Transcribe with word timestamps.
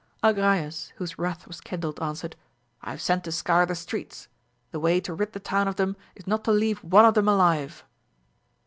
Agrayes, 0.23 0.91
whose 0.95 1.19
wrath 1.19 1.45
was 1.47 1.61
kindled, 1.61 2.01
answered, 2.01 2.35
I 2.81 2.89
have 2.89 3.01
sent 3.01 3.23
to 3.25 3.31
scour 3.31 3.67
the 3.67 3.75
streets; 3.75 4.27
the 4.71 4.79
way 4.79 4.99
to 4.99 5.13
rid 5.13 5.33
the 5.33 5.39
town 5.39 5.67
of 5.67 5.75
them, 5.75 5.95
is 6.15 6.25
not 6.25 6.43
to 6.45 6.51
leave 6.51 6.79
one 6.79 7.05
of 7.05 7.13
them 7.13 7.27
alive. 7.27 7.85